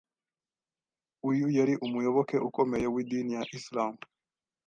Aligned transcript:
uyu 1.29 1.45
yari 1.57 1.73
umuyoboke 1.85 2.35
ukomeye 2.47 2.87
w’idini 2.93 3.31
ya 3.37 3.43
islam 3.57 3.93